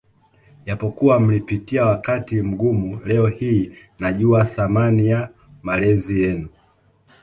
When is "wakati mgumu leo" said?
1.85-3.27